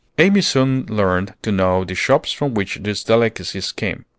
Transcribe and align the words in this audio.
Amy 0.17 0.41
soon 0.41 0.83
learned 0.87 1.35
to 1.43 1.51
know 1.51 1.85
the 1.85 1.93
shops 1.93 2.31
from 2.31 2.55
which 2.55 2.79
these 2.81 3.03
delicacies 3.03 3.71
came. 3.71 4.05